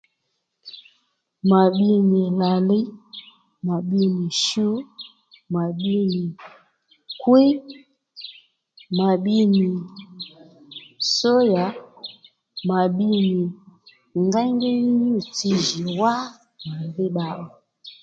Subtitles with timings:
[1.49, 2.85] Ma bbiy nì lǎliy
[3.65, 4.67] mà bbi nì shu,
[5.53, 6.23] mà bbiy nì
[7.21, 7.49] kwíy,
[8.97, 9.65] mà bbi nì
[11.15, 11.65] sóyà
[12.67, 13.35] mà bbi nì
[14.25, 16.13] ngéyngéy ní nyû-tsi jì wá
[16.67, 17.45] mà dhí bba ó